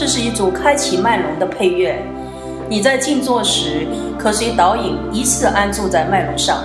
[0.00, 2.02] 这是一组开启脉轮的配乐。
[2.70, 3.86] 你在静坐时，
[4.16, 6.62] 可随导引依次安住在脉轮上。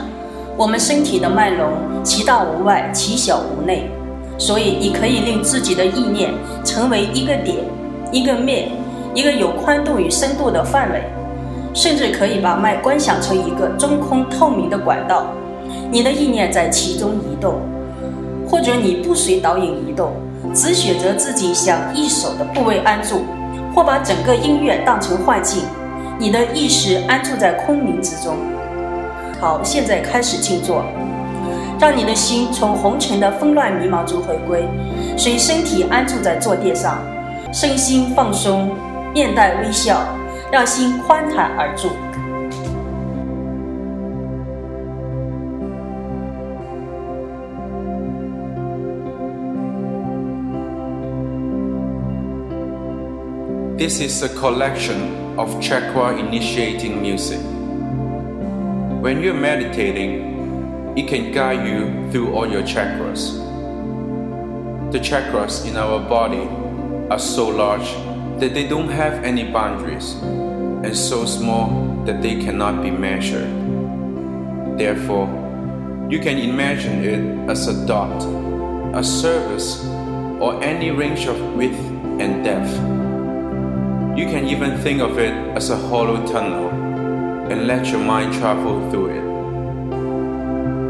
[0.56, 1.70] 我们身体的脉轮，
[2.02, 3.90] 其大无外，其小无内，
[4.38, 7.58] 所以你可以令自己的意念成为一个点、
[8.10, 8.70] 一个面、
[9.14, 11.04] 一个有宽度与深度的范围，
[11.74, 15.26] 甚至可以把脉观想成一个中空透明的管道，
[15.92, 17.56] 你的意念在其中移动，
[18.50, 20.14] 或者你不随导引移动，
[20.56, 23.26] 只选择自己想一手的部位安住，
[23.76, 25.64] 或把整个音乐当成幻境，
[26.18, 28.38] 你的意识安住在空明之中。
[29.42, 30.86] 好，现在开始静坐，
[31.78, 34.66] 让你的心从红尘的纷乱迷茫中回归，
[35.18, 37.04] 随身体安住在坐垫上，
[37.52, 38.72] 身心放松，
[39.14, 40.02] 面带微笑，
[40.50, 41.90] 让心宽坦而住。
[53.78, 57.42] This is a collection of chakra initiating music.
[59.04, 63.36] When you're meditating, it can guide you through all your chakras.
[64.94, 66.48] The chakras in our body
[67.12, 67.92] are so large
[68.40, 73.52] that they don't have any boundaries and so small that they cannot be measured.
[74.80, 75.28] Therefore,
[76.10, 78.24] you can imagine it as a dot,
[78.96, 79.86] a surface,
[80.40, 81.78] or any range of width
[82.22, 83.05] and depth.
[84.16, 86.70] You can even think of it as a hollow tunnel
[87.52, 89.24] and let your mind travel through it.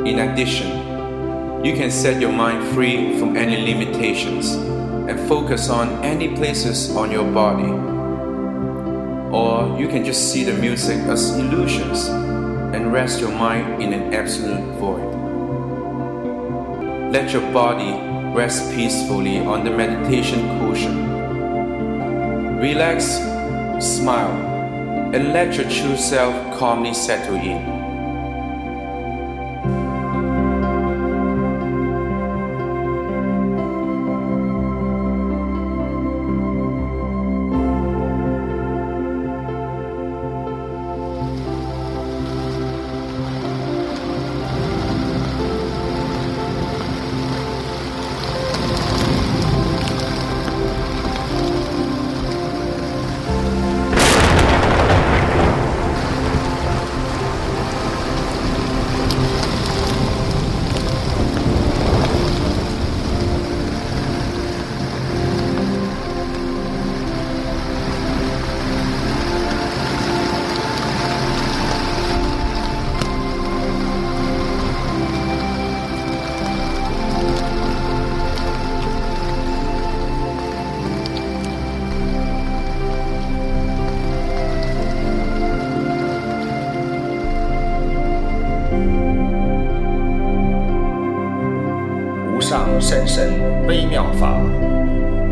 [0.07, 6.35] In addition, you can set your mind free from any limitations and focus on any
[6.35, 7.71] places on your body.
[9.35, 14.13] Or you can just see the music as illusions and rest your mind in an
[14.13, 15.11] absolute void.
[17.11, 17.91] Let your body
[18.37, 21.14] rest peacefully on the meditation cushion.
[22.65, 23.19] Relax,
[23.79, 24.33] smile,
[25.13, 27.84] and let your true self calmly settle in.
[92.88, 94.40] 深深微妙法，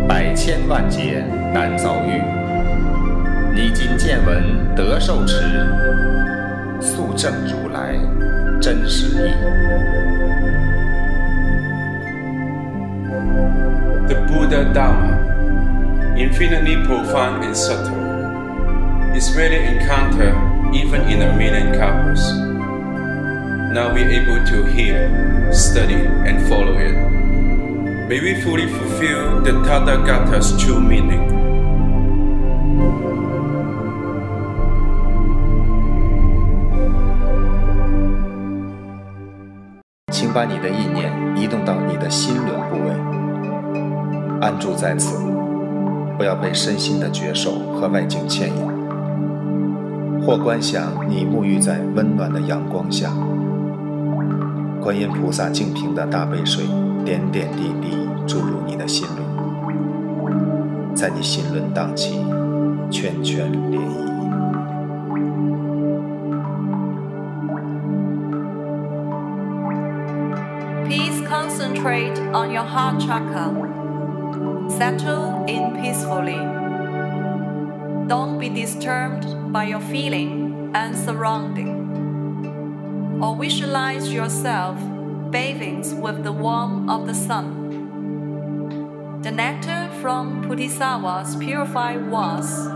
[0.07, 2.19] 百千万劫难遭遇。
[3.53, 5.35] 你今见闻得受持，
[6.81, 7.93] 速证如来
[8.59, 9.33] 真实义。
[14.07, 15.19] The Buddha Dharma,
[16.17, 17.93] infinitely profound and subtle,
[19.13, 20.33] is rarely encountered
[20.73, 22.33] even in a million kalpas.
[23.71, 25.07] Now we're able to hear,
[25.51, 27.12] study, and follow it.
[28.13, 31.25] May we fully fulfill the Tathagata's true meaning.
[40.11, 42.91] 请把你的意念移动到你的心轮部位，
[44.39, 45.17] 安住在此，
[46.15, 50.21] 不要被身心的觉受和外境牵引。
[50.21, 53.09] 或观想你沐浴在温暖的阳光下，
[54.79, 56.63] 观音菩萨净瓶的大杯水，
[57.03, 58.02] 点点滴滴。
[58.26, 62.18] 注入你的心轮，在你心轮荡起
[62.90, 64.08] 圈圈涟漪。
[70.84, 73.52] Please concentrate on your heart chakra.
[74.70, 76.40] Settle in peacefully.
[78.06, 81.76] Don't be disturbed by your feeling and surrounding.
[83.20, 84.76] Or visualize yourself
[85.30, 87.51] bathing with the warmth of the sun.
[89.23, 92.67] The nectar from Bodhisattva's purified waters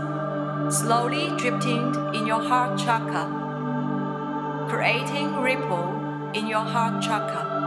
[0.74, 3.26] slowly drifting in your heart chakra,
[4.70, 7.57] creating ripple in your heart chakra.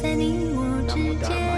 [0.00, 0.94] 在你我之
[1.26, 1.57] 间。